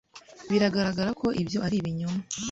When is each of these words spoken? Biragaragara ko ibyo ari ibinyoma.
Biragaragara 0.49 1.09
ko 1.19 1.27
ibyo 1.41 1.59
ari 1.65 1.75
ibinyoma. 1.81 2.19